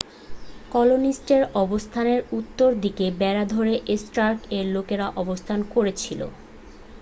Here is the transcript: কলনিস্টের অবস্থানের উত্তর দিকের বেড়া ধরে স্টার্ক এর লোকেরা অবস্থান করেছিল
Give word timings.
কলনিস্টের 0.71 1.41
অবস্থানের 1.55 2.19
উত্তর 2.31 2.69
দিকের 2.83 3.11
বেড়া 3.19 3.43
ধরে 3.47 3.73
স্টার্ক 4.01 4.39
এর 4.57 4.65
লোকেরা 4.75 5.07
অবস্থান 5.17 5.59
করেছিল 5.73 6.21